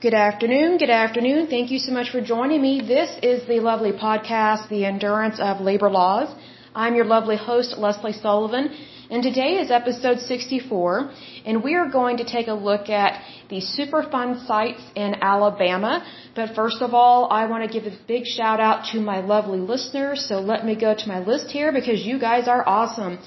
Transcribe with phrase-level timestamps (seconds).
[0.00, 0.78] Good afternoon.
[0.78, 1.48] Good afternoon.
[1.48, 2.80] Thank you so much for joining me.
[2.80, 6.32] This is the lovely podcast, The Endurance of Labor Laws.
[6.72, 8.70] I'm your lovely host, Leslie Sullivan,
[9.10, 11.10] and today is episode 64,
[11.44, 16.06] and we are going to take a look at the Superfund sites in Alabama.
[16.36, 19.58] But first of all, I want to give a big shout out to my lovely
[19.58, 23.18] listeners, so let me go to my list here because you guys are awesome.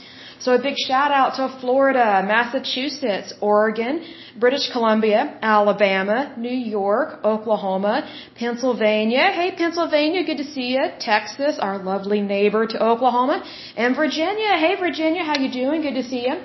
[0.42, 4.04] So a big shout out to Florida, Massachusetts, Oregon,
[4.40, 9.26] British Columbia, Alabama, New York, Oklahoma, Pennsylvania.
[9.40, 10.84] Hey Pennsylvania, good to see you.
[11.00, 13.44] Texas, our lovely neighbor to Oklahoma,
[13.78, 14.58] and Virginia.
[14.58, 15.84] Hey Virginia, how you doing?
[15.84, 16.36] Good to see you.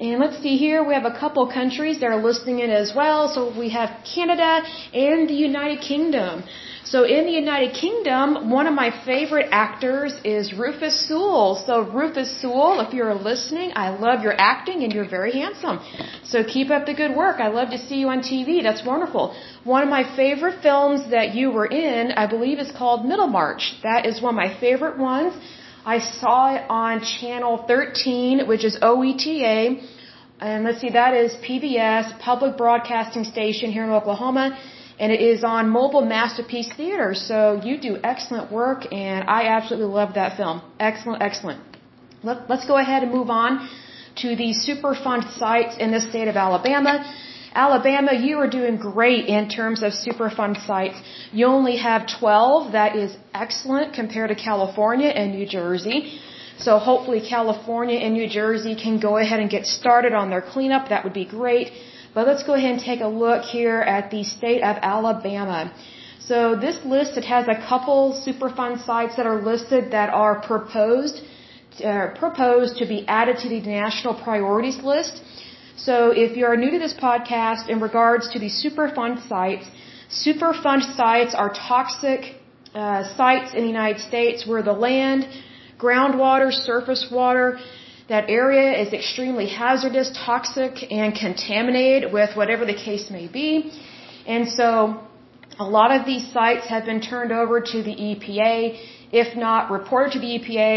[0.00, 3.28] And let's see here, we have a couple countries that are listening in as well.
[3.34, 4.62] So we have Canada
[4.94, 6.44] and the United Kingdom.
[6.92, 11.50] So in the United Kingdom, one of my favorite actors is Rufus Sewell.
[11.66, 15.80] So Rufus Sewell, if you're listening, I love your acting and you're very handsome.
[16.32, 17.40] So keep up the good work.
[17.46, 18.62] I love to see you on TV.
[18.62, 19.34] That's wonderful.
[19.64, 23.64] One of my favorite films that you were in, I believe is called Middlemarch.
[23.82, 25.32] That is one of my favorite ones.
[25.86, 29.82] I saw it on channel 13, which is OETA.
[30.40, 34.46] And let's see, that is PBS, Public Broadcasting Station here in Oklahoma
[34.98, 37.14] and it is on Mobil Masterpiece Theater.
[37.14, 40.62] So you do excellent work, and I absolutely love that film.
[40.78, 41.60] Excellent, excellent.
[42.22, 43.68] Let, let's go ahead and move on
[44.16, 47.04] to the Superfund sites in the state of Alabama.
[47.54, 50.98] Alabama, you are doing great in terms of Superfund sites.
[51.32, 52.72] You only have 12.
[52.72, 56.18] That is excellent compared to California and New Jersey.
[56.58, 60.88] So hopefully California and New Jersey can go ahead and get started on their cleanup.
[60.88, 61.72] That would be great.
[62.14, 65.72] But let's go ahead and take a look here at the state of Alabama.
[66.20, 71.22] So this list, it has a couple Superfund sites that are listed that are proposed,
[71.82, 75.22] uh, proposed to be added to the national priorities list.
[75.76, 79.66] So if you're new to this podcast in regards to the Superfund sites,
[80.24, 82.36] Superfund sites are toxic
[82.74, 85.26] uh, sites in the United States where the land,
[85.78, 87.58] groundwater, surface water,
[88.12, 93.50] that area is extremely hazardous, toxic, and contaminated with whatever the case may be.
[94.34, 94.66] And so
[95.58, 98.56] a lot of these sites have been turned over to the EPA,
[99.22, 100.74] if not reported to the EPA,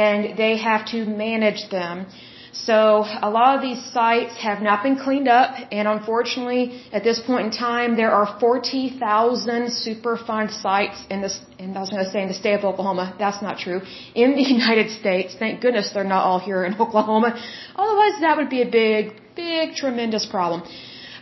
[0.00, 2.06] and they have to manage them.
[2.52, 7.20] So a lot of these sites have not been cleaned up, and unfortunately, at this
[7.20, 12.10] point in time, there are 40,000 Superfund sites in the, in, I was going to
[12.10, 13.14] say in the state of Oklahoma.
[13.18, 13.82] That's not true.
[14.14, 15.36] In the United States.
[15.38, 17.30] Thank goodness they're not all here in Oklahoma.
[17.76, 20.62] Otherwise, that would be a big, big, tremendous problem.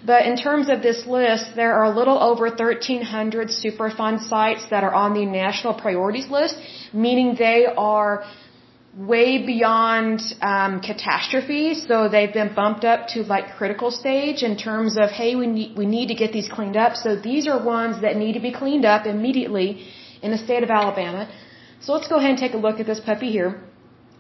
[0.05, 4.85] But in terms of this list, there are a little over 1,300 Superfund sites that
[4.85, 6.57] are on the national priorities list,
[6.93, 8.25] meaning they are
[8.97, 11.75] way beyond um, catastrophe.
[11.75, 15.77] So they've been bumped up to like critical stage in terms of hey, we need
[15.77, 16.97] we need to get these cleaned up.
[16.97, 19.87] So these are ones that need to be cleaned up immediately
[20.23, 21.29] in the state of Alabama.
[21.81, 23.61] So let's go ahead and take a look at this puppy here.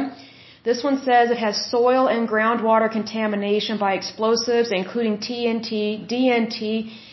[0.64, 6.64] This one says it has soil and groundwater contamination by explosives, including TNT, DNT,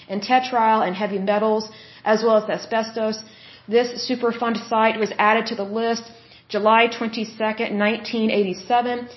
[0.09, 1.69] and tetryl and heavy metals,
[2.05, 3.19] as well as asbestos.
[3.67, 6.05] This Superfund site was added to the list
[6.49, 9.09] July 22, 1987.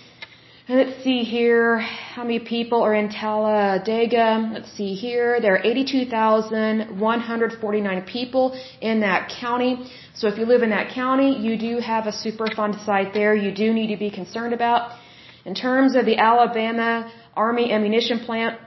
[0.69, 4.51] Let's see here how many people are in Talladega.
[4.53, 5.41] Let's see here.
[5.41, 9.83] There are 82,149 people in that county.
[10.13, 13.51] So if you live in that county, you do have a Superfund site there you
[13.51, 14.91] do need to be concerned about.
[15.45, 18.59] In terms of the Alabama Army ammunition plant,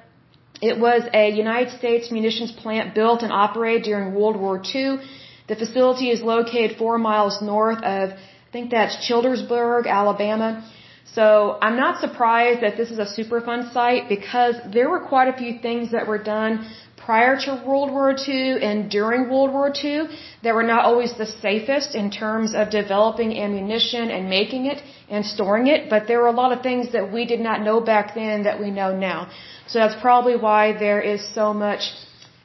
[0.61, 4.99] it was a United States munitions plant built and operated during World War II.
[5.47, 8.19] The facility is located four miles north of, I
[8.51, 10.65] think that's Childersburg, Alabama.
[11.05, 15.37] So I'm not surprised that this is a Superfund site because there were quite a
[15.37, 16.67] few things that were done
[16.97, 20.09] prior to World War II and during World War II
[20.43, 25.25] that were not always the safest in terms of developing ammunition and making it and
[25.25, 28.15] storing it, but there were a lot of things that we did not know back
[28.15, 29.29] then that we know now.
[29.67, 31.93] So that's probably why there is so much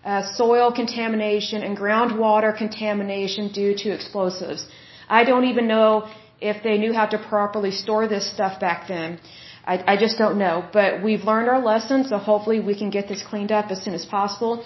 [0.04, 4.68] uh, soil contamination and groundwater contamination due to explosives.
[5.08, 6.10] I don't even know
[6.42, 9.20] if they knew how to properly store this stuff back then.
[9.66, 10.68] I, I just don't know.
[10.72, 13.94] But we've learned our lesson, so hopefully we can get this cleaned up as soon
[13.94, 14.64] as possible.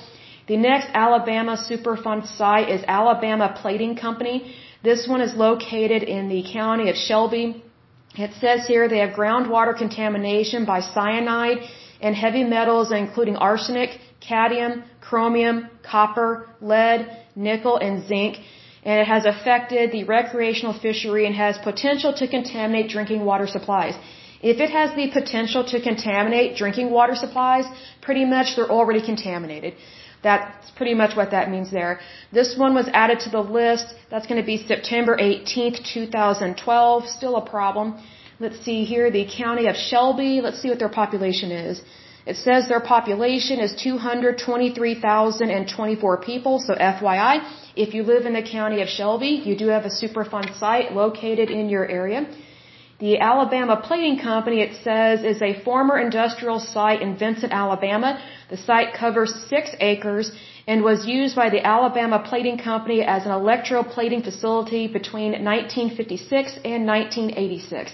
[0.48, 4.56] The next Alabama Superfund site is Alabama Plating Company.
[4.84, 7.64] This one is located in the county of Shelby.
[8.16, 11.60] It says here they have groundwater contamination by cyanide
[12.02, 18.38] and heavy metals including arsenic, cadmium, chromium, copper, lead, nickel, and zinc
[18.86, 23.96] and it has affected the recreational fishery and has potential to contaminate drinking water supplies.
[24.42, 27.66] If it has the potential to contaminate drinking water supplies,
[28.02, 29.74] pretty much they're already contaminated.
[30.22, 32.00] That's pretty much what that means there.
[32.32, 33.94] This one was added to the list.
[34.12, 37.08] That's going to be September 18th, 2012.
[37.08, 38.02] Still a problem.
[38.40, 40.42] Let's see here, the county of Shelby.
[40.42, 41.82] Let's see what their population is.
[42.26, 47.44] It says their population is 223,024 people, so FYI,
[47.76, 51.52] if you live in the county of Shelby, you do have a Superfund site located
[51.52, 52.26] in your area.
[53.00, 58.18] The Alabama Plating Company, it says, is a former industrial site in Vincent, Alabama.
[58.50, 60.32] The site covers six acres
[60.66, 66.88] and was used by the Alabama Plating Company as an electroplating facility between 1956 and
[66.88, 67.92] 1986.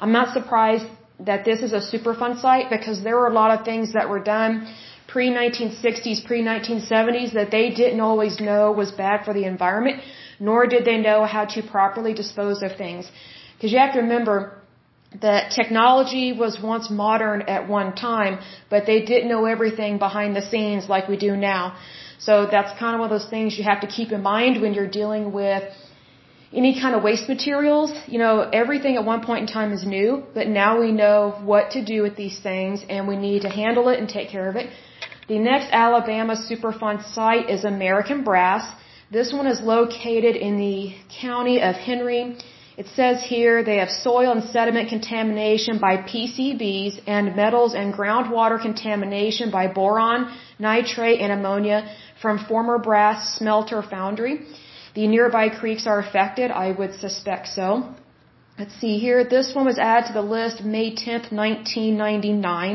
[0.00, 0.86] I'm not surprised
[1.20, 4.20] that this is a Superfund site because there were a lot of things that were
[4.20, 4.72] done
[5.08, 10.02] pre 1960s, pre 1970s that they didn't always know was bad for the environment,
[10.38, 13.10] nor did they know how to properly dispose of things.
[13.54, 14.58] Because you have to remember
[15.22, 18.38] that technology was once modern at one time,
[18.68, 21.76] but they didn't know everything behind the scenes like we do now.
[22.18, 24.74] So that's kind of one of those things you have to keep in mind when
[24.74, 25.64] you're dealing with
[26.52, 27.92] any kind of waste materials.
[28.06, 31.72] You know, everything at one point in time is new, but now we know what
[31.72, 34.56] to do with these things and we need to handle it and take care of
[34.56, 34.70] it.
[35.28, 38.64] The next Alabama Superfund site is American Brass.
[39.10, 42.36] This one is located in the county of Henry.
[42.78, 48.60] It says here they have soil and sediment contamination by PCBs and metals and groundwater
[48.60, 51.78] contamination by boron, nitrate, and ammonia
[52.22, 54.46] from former brass smelter foundry.
[54.98, 56.48] The nearby creeks are affected.
[56.50, 57.66] I would suspect so.
[58.58, 59.18] Let's see here.
[59.36, 62.72] This one was added to the list May 10th, 1999.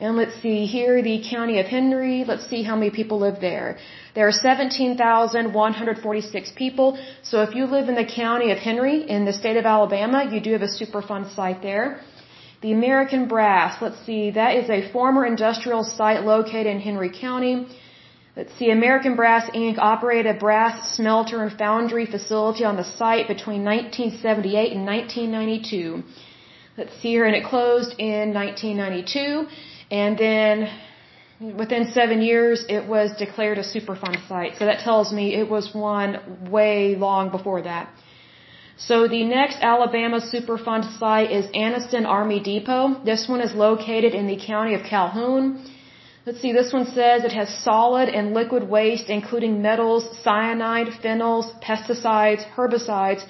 [0.00, 2.24] And let's see here, the county of Henry.
[2.30, 3.78] Let's see how many people live there.
[4.16, 6.98] There are 17,146 people.
[7.22, 10.40] So if you live in the county of Henry in the state of Alabama, you
[10.40, 12.00] do have a Superfund site there.
[12.60, 13.80] The American Brass.
[13.80, 17.68] Let's see, that is a former industrial site located in Henry County.
[18.36, 19.78] Let's see, American Brass Inc.
[19.78, 26.02] operated a brass smelter and foundry facility on the site between 1978 and 1992.
[26.76, 29.46] Let's see here, and it closed in 1992,
[29.90, 30.68] and then
[31.56, 34.58] within seven years it was declared a Superfund site.
[34.58, 37.88] So that tells me it was one way long before that.
[38.76, 43.02] So the next Alabama Superfund site is Anniston Army Depot.
[43.02, 45.64] This one is located in the county of Calhoun.
[46.26, 51.46] Let's see, this one says it has solid and liquid waste, including metals, cyanide, phenols,
[51.62, 53.22] pesticides, herbicides,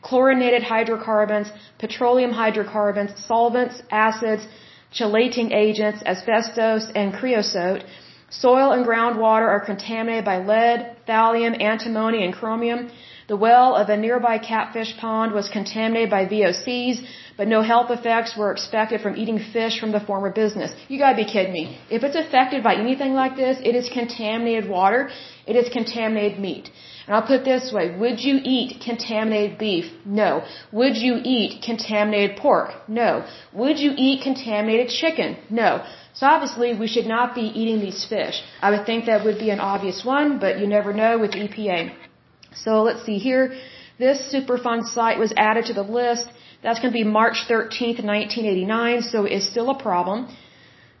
[0.00, 1.50] chlorinated hydrocarbons,
[1.80, 4.46] petroleum hydrocarbons, solvents, acids,
[4.94, 7.82] chelating agents, asbestos, and creosote.
[8.30, 12.88] Soil and groundwater are contaminated by lead, thallium, antimony, and chromium.
[13.28, 16.98] The well of a nearby catfish pond was contaminated by VOCs,
[17.36, 20.72] but no health effects were expected from eating fish from the former business.
[20.88, 21.78] You gotta be kidding me.
[21.90, 25.10] If it's affected by anything like this, it is contaminated water,
[25.44, 26.70] it is contaminated meat.
[27.06, 29.92] And I'll put it this way, would you eat contaminated beef?
[30.04, 30.44] No.
[30.70, 32.70] Would you eat contaminated pork?
[32.86, 33.26] No.
[33.52, 35.36] Would you eat contaminated chicken?
[35.50, 35.84] No.
[36.14, 38.42] So obviously we should not be eating these fish.
[38.62, 42.05] I would think that would be an obvious one, but you never know with EPA.
[42.54, 43.54] So let's see here.
[43.98, 46.26] This Superfund site was added to the list.
[46.62, 50.28] That's going to be March 13th, 1989, so it is still a problem.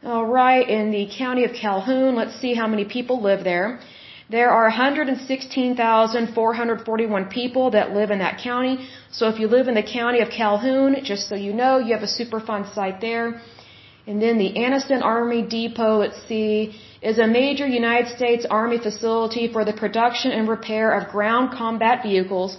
[0.04, 3.80] Alright, in the county of Calhoun, let's see how many people live there.
[4.28, 8.88] There are 116,441 people that live in that county.
[9.10, 12.02] So if you live in the county of Calhoun, just so you know, you have
[12.02, 13.40] a Superfund site there.
[14.06, 16.74] And then the Anniston Army Depot, let's see,
[17.08, 21.98] is a major United States Army facility for the production and repair of ground combat
[22.08, 22.56] vehicles,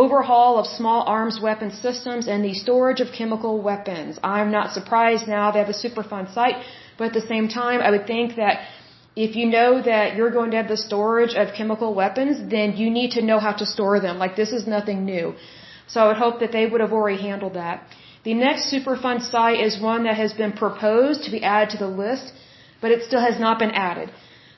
[0.00, 4.18] overhaul of small arms weapon systems, and the storage of chemical weapons.
[4.22, 6.58] I'm not surprised now they have a Superfund site,
[6.96, 8.56] but at the same time, I would think that
[9.26, 12.88] if you know that you're going to have the storage of chemical weapons, then you
[12.98, 14.18] need to know how to store them.
[14.24, 15.34] Like this is nothing new.
[15.88, 17.76] So I would hope that they would have already handled that.
[18.28, 21.92] The next Superfund site is one that has been proposed to be added to the
[22.04, 22.32] list,
[22.80, 24.10] but it still has not been added.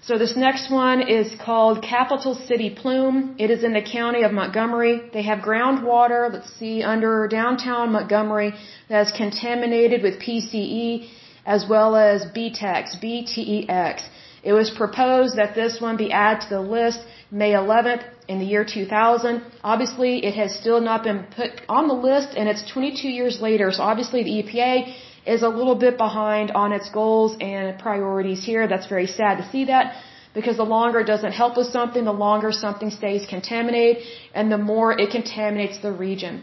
[0.03, 3.35] So this next one is called Capital City Plume.
[3.39, 5.11] It is in the county of Montgomery.
[5.13, 8.55] They have groundwater, let's see, under downtown Montgomery
[8.89, 11.07] that is contaminated with PCE
[11.45, 14.03] as well as BTEX, BTEX.
[14.43, 17.01] It was proposed that this one be added to the list
[17.31, 19.43] May 11th in the year 2000.
[19.63, 23.71] Obviously, it has still not been put on the list and it's 22 years later.
[23.71, 24.95] So obviously the EPA
[25.27, 28.67] is a little bit behind on its goals and priorities here.
[28.67, 29.95] That's very sad to see that
[30.35, 34.59] because the longer it doesn't help with something, the longer something stays contaminated and the
[34.59, 36.43] more it contaminates the region.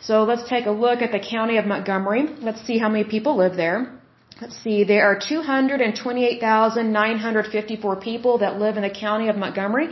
[0.00, 2.26] So let's take a look at the county of Montgomery.
[2.40, 3.92] Let's see how many people live there.
[4.40, 9.88] Let's see, there are 228,954 people that live in the county of Montgomery.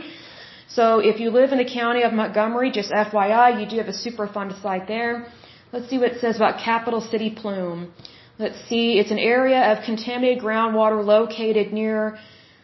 [0.67, 3.97] So if you live in the county of Montgomery, just FYI, you do have a
[4.05, 5.25] Superfund site there.
[5.71, 7.91] Let's see what it says about Capital City Plume.
[8.37, 12.17] Let's see, it's an area of contaminated groundwater located near,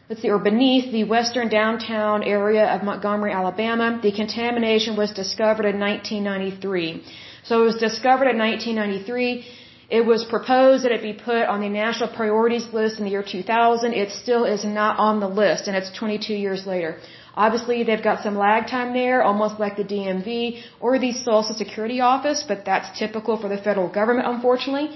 [0.10, 3.98] let's see, or beneath the western downtown area of Montgomery, Alabama.
[4.04, 7.06] The contamination was discovered in 1993.
[7.46, 9.46] So it was discovered in 1993.
[9.90, 13.24] It was proposed that it be put on the national priorities list in the year
[13.24, 13.94] 2000.
[13.94, 16.98] It still is not on the list, and it's 22 years later.
[17.34, 22.02] Obviously, they've got some lag time there, almost like the DMV or the Social Security
[22.02, 24.90] Office, but that's typical for the federal government, unfortunately.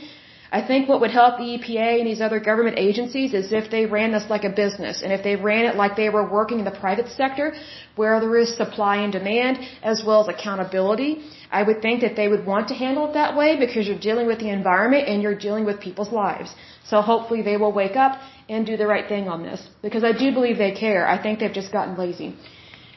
[0.52, 3.86] I think what would help the EPA and these other government agencies is if they
[3.86, 6.66] ran this like a business and if they ran it like they were working in
[6.66, 7.54] the private sector
[7.96, 11.24] where there is supply and demand as well as accountability.
[11.52, 14.28] I would think that they would want to handle it that way because you're dealing
[14.28, 16.54] with the environment and you're dealing with people's lives.
[16.90, 20.12] So hopefully they will wake up and do the right thing on this because I
[20.12, 21.08] do believe they care.
[21.08, 22.36] I think they've just gotten lazy.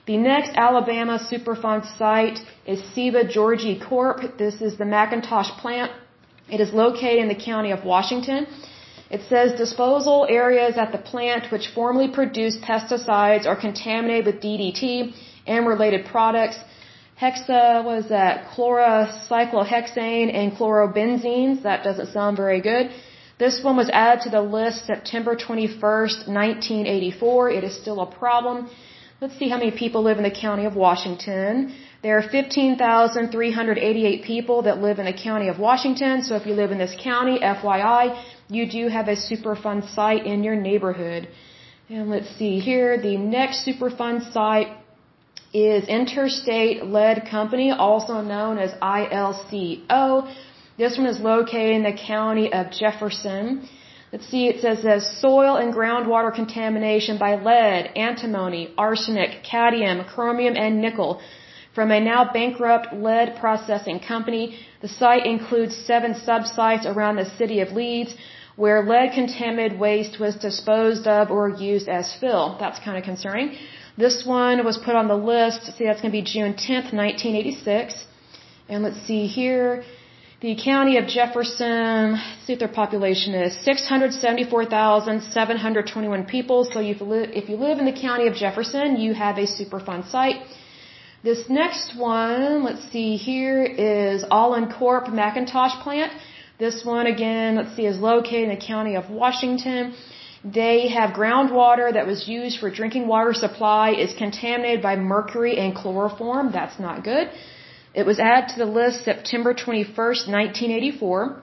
[0.06, 4.38] The next Alabama Superfund site is Ciba Geigy Corp.
[4.38, 5.92] This is the McIntosh plant.
[6.50, 8.46] It is located in the county of Washington.
[9.10, 15.14] It says disposal areas at the plant which formerly produced pesticides are contaminated with DDT
[15.46, 16.58] and related products.
[17.20, 21.62] Hexa was that chlorocyclohexane and chlorobenzenes.
[21.62, 22.90] That doesn't sound very good.
[23.38, 27.50] This one was added to the list September 21st, 1984.
[27.50, 28.68] It is still a problem.
[29.20, 31.74] Let's see how many people live in the county of Washington.
[32.00, 36.22] There are 15,388 people that live in the county of Washington.
[36.22, 40.44] So if you live in this county, FYI, you do have a Superfund site in
[40.44, 41.26] your neighborhood.
[41.88, 43.02] And let's see here.
[43.02, 44.68] The next Superfund site
[45.52, 50.28] is Interstate Lead Company, also known as ILCO.
[50.76, 53.68] This one is located in the county of Jefferson.
[54.12, 60.54] Let's see, it says that soil and groundwater contamination by lead, antimony, arsenic, cadmium, chromium,
[60.56, 61.20] and nickel
[61.78, 64.44] from a now bankrupt lead processing company.
[64.84, 68.12] The site includes seven sub-sites around the city of Leeds
[68.62, 72.44] where lead contaminated waste was disposed of or used as fill.
[72.62, 73.48] That's kind of concerning.
[74.04, 75.60] This one was put on the list.
[75.76, 77.88] See, that's going to be June 10th, 1986.
[78.68, 79.70] And let's see here.
[80.40, 86.58] The county of Jefferson, see what their population is, 674,721 people.
[86.72, 90.40] So if you live in the county of Jefferson, you have a Superfund site.
[91.20, 96.12] This next one, let's see here, is Olin Corp McIntosh plant.
[96.60, 99.94] This one again, let's see, is located in the county of Washington.
[100.44, 105.74] They have groundwater that was used for drinking water supply is contaminated by mercury and
[105.74, 106.52] chloroform.
[106.52, 107.28] That's not good.
[107.94, 111.42] It was added to the list September 21st, 1984.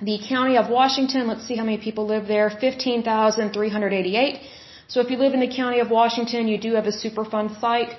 [0.00, 4.40] The county of Washington, let's see how many people live there, 15,388.
[4.86, 7.96] So if you live in the county of Washington, you do have a Superfund site.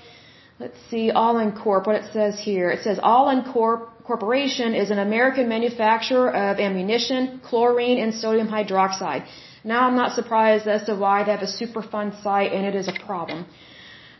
[0.59, 1.87] Let's see, Olin Corp.
[1.87, 2.69] what it says here.
[2.69, 3.81] It says Olin Corp.
[4.03, 9.23] Corporation is an American manufacturer of ammunition, chlorine, and sodium hydroxide.
[9.63, 12.89] Now I'm not surprised as to why they have a Superfund site and it is
[12.89, 13.45] a problem.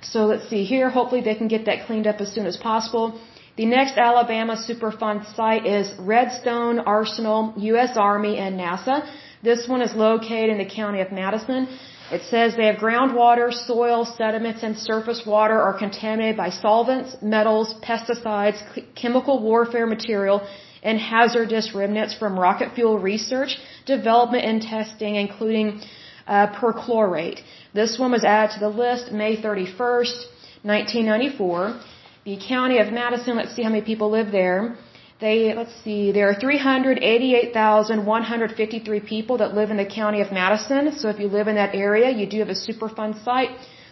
[0.02, 0.90] So let's see here.
[0.90, 3.20] Hopefully they can get that cleaned up as soon as possible.
[3.58, 7.98] The next Alabama Superfund site is Redstone Arsenal, U.S.
[7.98, 8.98] Army, and NASA.
[9.44, 11.68] This one is located in the county of Madison.
[12.12, 17.76] It says they have groundwater, soil, sediments, and surface water are contaminated by solvents, metals,
[17.84, 18.60] pesticides,
[18.96, 20.42] chemical warfare material,
[20.82, 25.82] and hazardous remnants from rocket fuel research, development, and testing, including
[26.26, 27.42] uh, perchlorate.
[27.74, 30.18] This one was added to the list May 31st,
[30.64, 31.80] 1994.
[32.26, 34.78] The county of Madison, let's see how many people live there.
[35.20, 40.94] They, let's see, there are 388,153 people that live in the county of Madison.
[40.98, 43.50] So if you live in that area, you do have a Superfund site.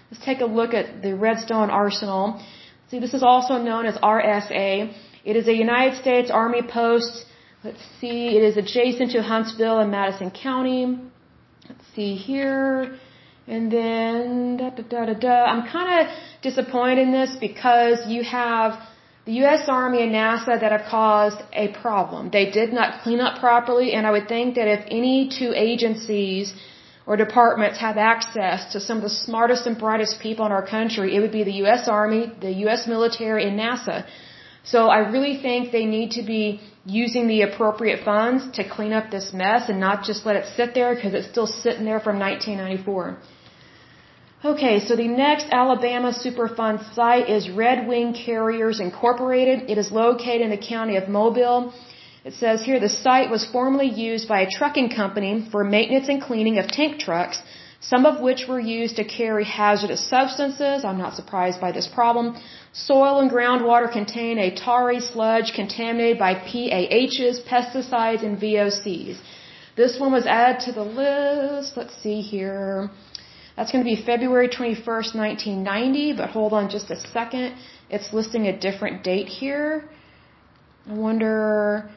[0.10, 2.42] Let's take a look at the Redstone Arsenal.
[2.90, 4.94] See, this is also known as RSA.
[5.26, 7.26] It is a United States Army post.
[7.62, 10.98] Let's see, it is adjacent to Huntsville and Madison County.
[11.68, 12.98] Let's see here.
[13.48, 15.44] And then, da da da da da.
[15.52, 16.08] I'm kind of
[16.42, 18.80] disappointed in this because you have
[19.28, 19.64] the U.S.
[19.68, 22.30] Army and NASA that have caused a problem.
[22.38, 26.54] They did not clean up properly, and I would think that if any two agencies
[27.06, 31.14] or departments have access to some of the smartest and brightest people in our country,
[31.16, 31.90] it would be the U.S.
[31.90, 32.88] Army, the U.S.
[32.88, 33.98] military, and NASA.
[34.64, 39.12] So I really think they need to be using the appropriate funds to clean up
[39.12, 42.18] this mess and not just let it sit there because it's still sitting there from
[42.18, 43.18] 1994.
[44.46, 49.68] Okay, so the next Alabama Superfund site is Red Wing Carriers Incorporated.
[49.68, 51.74] It is located in the county of Mobile.
[52.24, 56.22] It says here the site was formerly used by a trucking company for maintenance and
[56.22, 57.42] cleaning of tank trucks,
[57.80, 60.86] some of which were used to carry hazardous substances.
[60.86, 62.38] I'm not surprised by this problem.
[62.74, 69.18] Soil and groundwater contain a tarry sludge contaminated by PAHs, pesticides, and VOCs.
[69.76, 71.76] This one was added to the list.
[71.76, 72.92] Let's see here.
[73.58, 77.56] That's going to be February 21st, 1990, but hold on just a second.
[77.90, 79.90] It's listing a different date here.
[80.88, 81.90] I wonder,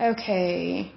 [0.00, 0.92] okay.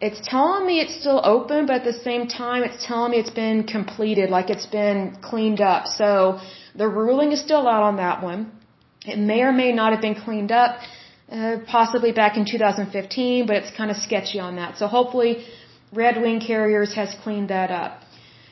[0.00, 3.36] It's telling me it's still open, but at the same time, it's telling me it's
[3.44, 5.88] been completed, like it's been cleaned up.
[5.88, 6.38] So
[6.76, 8.52] the ruling is still out on that one.
[9.04, 10.78] It may or may not have been cleaned up,
[11.30, 14.78] uh, possibly back in 2015, but it's kind of sketchy on that.
[14.78, 15.44] So hopefully
[15.94, 18.00] Red Wing Carriers has cleaned that up.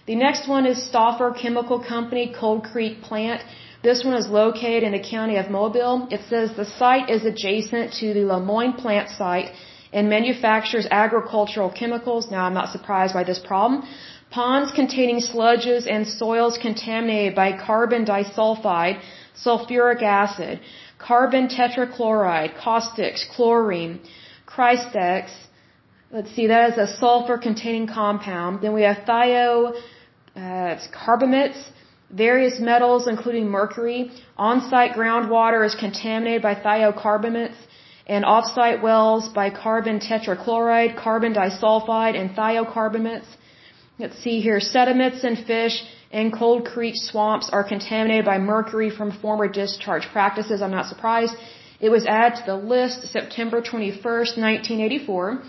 [0.06, 3.42] The next one is Stauffer Chemical Company Cold Creek Plant.
[3.82, 6.06] This one is located in the county of Mobile.
[6.10, 9.50] It says the site is adjacent to the Lemoyne plant site
[9.92, 12.30] and manufactures agricultural chemicals.
[12.30, 13.82] Now I'm not surprised by this problem.
[14.30, 19.00] Ponds containing sludges and soils contaminated by carbon disulfide,
[19.44, 20.60] sulfuric acid,
[20.98, 23.98] carbon tetrachloride, caustics, chlorine,
[24.46, 25.30] Crystex,
[26.14, 28.60] Let's see, that is a sulfur containing compound.
[28.60, 29.74] Then we have thio,
[30.36, 31.60] uh, carbamates,
[32.10, 34.10] various metals including mercury.
[34.36, 37.56] On-site groundwater is contaminated by thiocarbamates
[38.06, 43.30] and off-site wells by carbon tetrachloride, carbon disulfide, and thiocarbamates.
[43.98, 49.12] Let's see here, sediments and fish in Cold Creek swamps are contaminated by mercury from
[49.12, 50.60] former discharge practices.
[50.60, 51.34] I'm not surprised.
[51.80, 55.42] It was added to the list September 21st, 1984.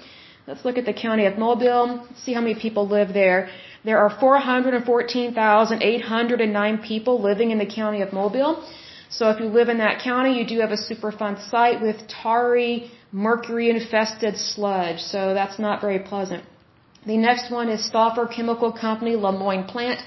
[0.45, 3.47] Let's look at the county of Mobile, see how many people live there.
[3.85, 8.61] There are 414,809 people living in the county of Mobile.
[9.07, 12.91] So if you live in that county, you do have a Superfund site with tarry,
[13.13, 14.99] mercury infested sludge.
[14.99, 16.43] So that's not very pleasant.
[17.05, 20.01] The next one is Stauffer Chemical Company Lemoyne plant,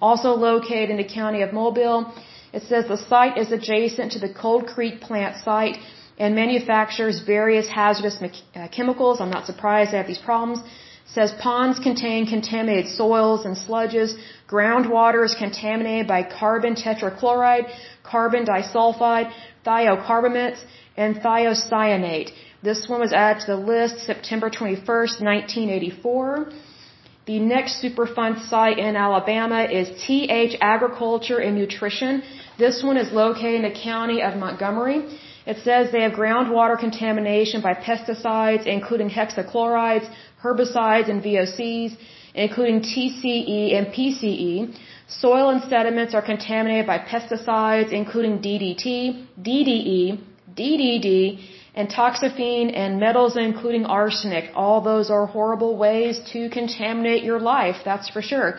[0.00, 2.12] also located in the county of Mobile.
[2.52, 5.78] It says the site is adjacent to the Cold Creek plant site
[6.20, 9.20] and manufactures various hazardous uh, chemicals.
[9.22, 10.58] I'm not surprised they have these problems.
[10.60, 14.10] It says ponds contain contaminated soils and sludges.
[14.54, 17.66] Groundwater is contaminated by carbon tetrachloride,
[18.14, 19.32] carbon disulfide,
[19.66, 20.60] thiocarbamates,
[20.96, 22.30] and thiocyanate.
[22.62, 26.52] This one was added to the list September 21st, 1984.
[27.30, 32.22] The next Superfund site in Alabama is TH Agriculture and Nutrition.
[32.58, 34.98] This one is located in the county of Montgomery.
[35.50, 40.08] It says they have groundwater contamination by pesticides, including hexachlorides,
[40.44, 41.96] herbicides and VOCs,
[42.34, 44.50] including TCE and PCE.
[45.08, 48.84] Soil and sediments are contaminated by pesticides, including DDT,
[49.48, 50.20] DDE,
[50.60, 51.08] DDD,
[51.74, 54.52] and toxaphene and metals including arsenic.
[54.54, 58.50] All those are horrible ways to contaminate your life, that's for sure.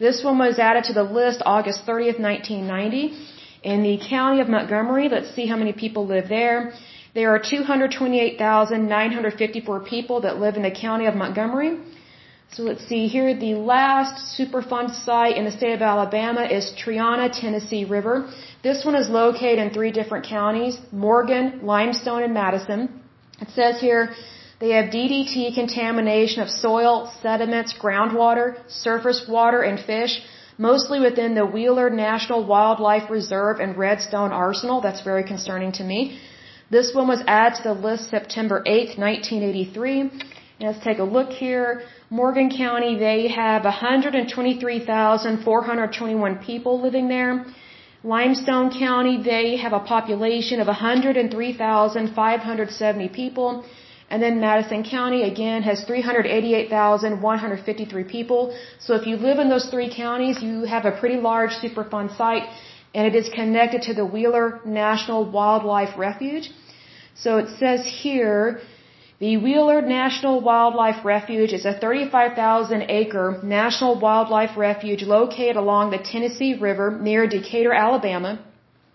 [0.00, 3.33] This one was added to the list August 30th, 1990.
[3.64, 6.74] In the county of Montgomery, let's see how many people live there.
[7.14, 11.78] There are 228,954 people that live in the county of Montgomery.
[12.52, 13.34] So let's see here.
[13.34, 18.28] The last Superfund site in the state of Alabama is Triana, Tennessee River.
[18.62, 23.00] This one is located in three different counties, Morgan, Limestone, and Madison.
[23.40, 24.10] It says here
[24.60, 30.20] they have DDT contamination of soil, sediments, groundwater, surface water, and fish,
[30.58, 34.80] mostly within the Wheeler National Wildlife Reserve and Redstone Arsenal.
[34.80, 36.18] That's very concerning to me.
[36.70, 40.10] This one was added to the list September 8, 1983.
[40.60, 41.82] Let's take a look here.
[42.10, 47.44] Morgan County, they have 123,421 people living there.
[48.04, 53.64] Limestone County, they have a population of 103,570 people.
[54.10, 58.54] And then Madison County, again, has 388,153 people.
[58.78, 62.46] So if you live in those three counties, you have a pretty large Superfund site,
[62.94, 66.50] and it is connected to the Wheeler National Wildlife Refuge.
[67.14, 68.60] So it says here,
[69.20, 75.98] the Wheeler National Wildlife Refuge is a 35,000 acre national wildlife refuge located along the
[75.98, 78.40] Tennessee River near Decatur, Alabama.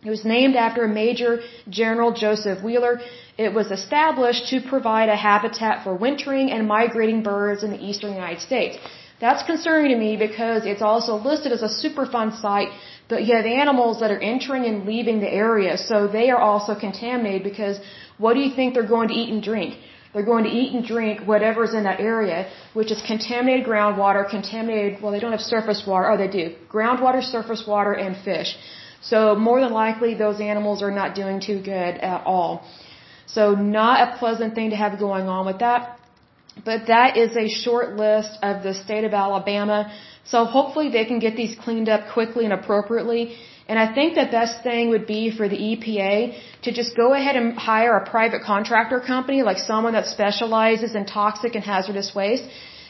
[0.08, 3.02] It was named after Major General Joseph Wheeler.
[3.38, 8.14] It was established to provide a habitat for wintering and migrating birds in the eastern
[8.14, 8.78] United States.
[9.20, 12.70] That's concerning to me because it's also listed as a Superfund site,
[13.10, 16.74] but you have animals that are entering and leaving the area, so they are also
[16.74, 17.82] contaminated because
[18.18, 19.78] what do you think they're going to eat and drink?
[20.14, 25.02] They're going to eat and drink whatever's in that area, which is contaminated groundwater, contaminated,
[25.02, 26.10] well, they don't have surface water.
[26.10, 26.56] Oh, they do.
[26.70, 28.58] Groundwater, surface water, and fish.
[29.02, 32.66] So more than likely, those animals are not doing too good at all.
[33.28, 36.00] So not a pleasant thing to have going on with that.
[36.66, 39.94] But that is a short list of the state of Alabama.
[40.26, 43.38] So hopefully they can get these cleaned up quickly and appropriately.
[43.70, 46.14] And I think the best thing would be for the EPA
[46.64, 51.06] to just go ahead and hire a private contractor company, like someone that specializes in
[51.06, 52.46] toxic and hazardous waste,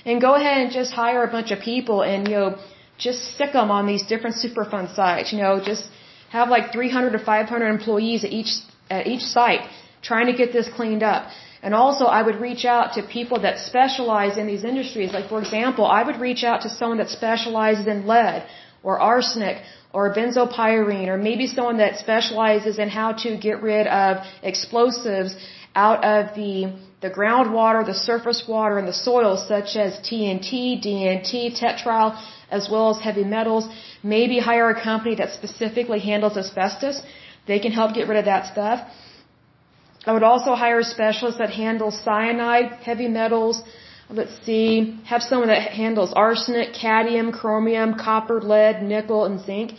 [0.05, 2.57] and go ahead and just hire a bunch of people and, you know,
[2.97, 5.33] just stick them on these different Superfund sites.
[5.33, 5.83] You know, just
[6.31, 8.51] have like 300 to 500 employees at each,
[8.89, 9.61] at each site
[10.01, 11.29] trying to get this cleaned up.
[11.61, 15.11] And also, I would reach out to people that specialize in these industries.
[15.11, 18.43] Like, for example, I would reach out to someone that specializes in lead
[18.81, 19.57] or arsenic
[19.91, 25.35] or benzopyrene or maybe someone that specializes in how to get rid of explosives
[25.75, 31.57] out of the the groundwater, the surface water, and the soil, such as TNT, DNT,
[31.59, 32.19] tetryl,
[32.51, 33.69] as well as heavy metals.
[34.03, 37.01] Maybe hire a company that specifically handles asbestos.
[37.47, 38.87] They can help get rid of that stuff.
[40.05, 43.61] I would also hire a specialist that handles cyanide, heavy metals,
[44.09, 49.73] let's see, have someone that handles arsenic, cadmium, chromium, copper, lead, nickel, and zinc.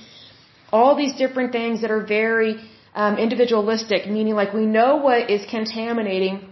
[0.72, 2.56] All these different things that are very
[2.94, 6.49] um, individualistic, meaning like we know what is contaminating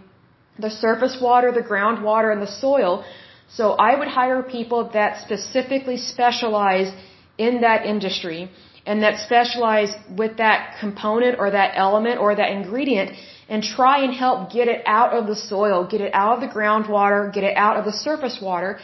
[0.58, 3.04] the surface water, the groundwater, and the soil.
[3.48, 6.92] So I would hire people that specifically specialize
[7.38, 8.50] in that industry
[8.84, 9.92] and that specialize
[10.22, 13.10] with that component or that element or that ingredient
[13.48, 16.52] and try and help get it out of the soil, get it out of the
[16.58, 18.78] groundwater, get it out of the surface water.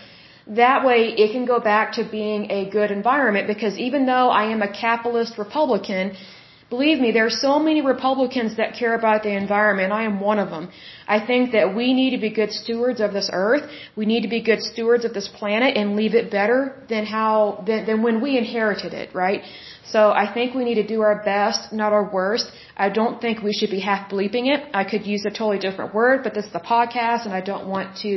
[0.46, 4.44] That way it can go back to being a good environment because even though I
[4.54, 6.16] am a capitalist Republican,
[6.74, 9.88] believe me, there are so many Republicans that care about the environment.
[10.00, 10.64] I am one of them.
[11.16, 13.64] I think that we need to be good stewards of this earth.
[14.00, 16.58] We need to be good stewards of this planet and leave it better
[16.92, 17.34] than how,
[17.68, 19.42] than, than when we inherited it, right?
[19.94, 22.46] So I think we need to do our best, not our worst.
[22.87, 24.60] I don't think we should be half bleeping it.
[24.82, 27.66] I could use a totally different word, but this is a podcast and I don't
[27.74, 28.12] want to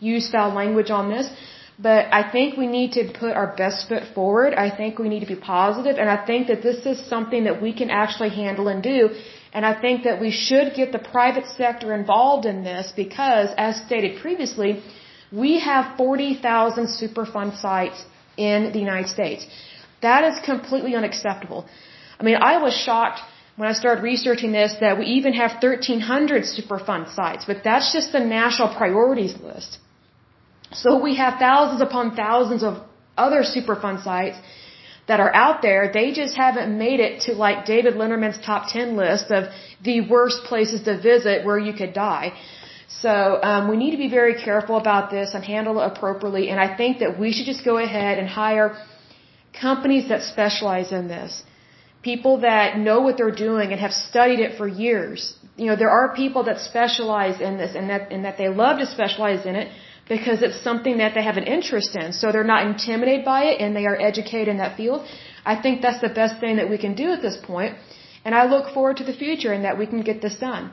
[0.00, 1.26] use foul language on this.
[1.78, 4.54] But I think we need to put our best foot forward.
[4.54, 7.60] I think we need to be positive, and I think that this is something that
[7.60, 9.10] we can actually handle and do.
[9.52, 13.76] And I think that we should get the private sector involved in this because, as
[13.86, 14.82] stated previously,
[15.32, 18.04] we have 40,000 Superfund sites
[18.36, 19.46] in the United States.
[20.02, 21.66] That is completely unacceptable.
[22.20, 23.20] I mean, I was shocked
[23.56, 28.12] when I started researching this that we even have 1,300 Superfund sites, but that's just
[28.12, 29.78] the national priorities list.
[30.74, 32.82] So we have thousands upon thousands of
[33.16, 34.38] other Superfund sites
[35.06, 35.90] that are out there.
[35.92, 39.44] They just haven't made it to like David Letterman's top 10 list of
[39.82, 42.32] the worst places to visit where you could die.
[42.88, 46.48] So um, we need to be very careful about this and handle it appropriately.
[46.50, 48.76] And I think that we should just go ahead and hire
[49.60, 51.42] companies that specialize in this.
[52.02, 55.36] People that know what they're doing and have studied it for years.
[55.56, 58.78] You know, there are people that specialize in this and that, and that they love
[58.78, 59.68] to specialize in it
[60.08, 62.12] because it's something that they have an interest in.
[62.12, 65.06] So they're not intimidated by it and they are educated in that field.
[65.44, 67.74] I think that's the best thing that we can do at this point.
[68.24, 70.72] And I look forward to the future and that we can get this done.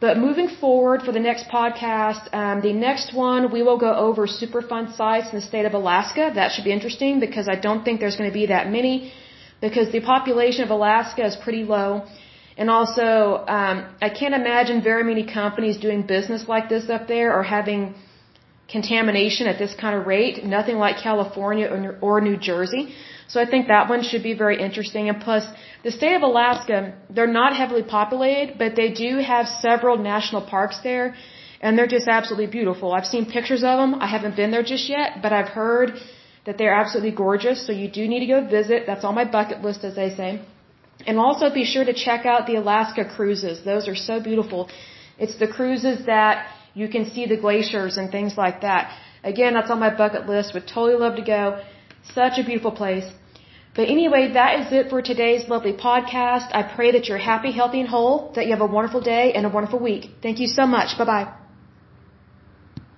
[0.00, 4.26] But moving forward for the next podcast, um, the next one we will go over
[4.26, 6.32] Superfund sites in the state of Alaska.
[6.34, 9.12] That should be interesting because I don't think there's going to be that many
[9.60, 12.04] because the population of Alaska is pretty low.
[12.56, 17.28] And also, um, I can't imagine very many companies doing business like this up there
[17.36, 17.94] or having
[18.68, 20.44] contamination at this kind of rate.
[20.44, 22.94] Nothing like California or, or New Jersey.
[23.28, 25.08] So I think that one should be very interesting.
[25.08, 25.44] And plus,
[25.82, 30.80] the state of Alaska, they're not heavily populated, but they do have several national parks
[30.82, 31.14] there,
[31.60, 32.92] and they're just absolutely beautiful.
[32.92, 33.94] I've seen pictures of them.
[34.06, 35.92] I haven't been there just yet, but I've heard
[36.46, 37.66] that they're absolutely gorgeous.
[37.66, 38.84] So you do need to go visit.
[38.86, 40.42] That's on my bucket list, as they say.
[41.06, 43.64] And also be sure to check out the Alaska cruises.
[43.64, 44.68] Those are so beautiful.
[45.18, 48.92] It's the cruises that you can see the glaciers and things like that.
[49.22, 50.54] Again, that's on my bucket list.
[50.54, 51.62] Would totally love to go.
[52.14, 53.06] Such a beautiful place.
[53.76, 56.48] But anyway, that is it for today's lovely podcast.
[56.52, 59.46] I pray that you're happy, healthy, and whole, that you have a wonderful day and
[59.46, 60.10] a wonderful week.
[60.22, 60.96] Thank you so much.
[60.98, 61.43] Bye bye.